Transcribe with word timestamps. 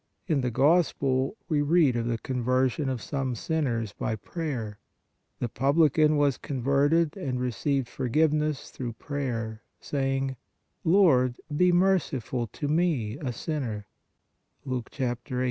In 0.25 0.41
the 0.41 0.49
Gospel 0.49 1.37
we 1.47 1.61
read 1.61 1.95
of 1.95 2.07
the 2.07 2.17
conversion 2.17 2.89
of 2.89 3.03
some 3.03 3.35
sinners 3.35 3.93
by 3.93 4.15
prayer. 4.15 4.79
The 5.37 5.47
publican 5.47 6.17
was 6.17 6.39
con 6.39 6.59
verted 6.63 7.15
and 7.15 7.39
received 7.39 7.87
forgiveness 7.87 8.71
through 8.71 8.93
prayer, 8.93 9.61
say 9.79 10.17
ing: 10.17 10.37
"Lord, 10.83 11.35
be 11.55 11.71
merciful 11.71 12.47
to 12.47 12.67
me, 12.67 13.19
a 13.19 13.31
sinner" 13.31 13.85
(Luke 14.65 14.89
18. 14.91 15.17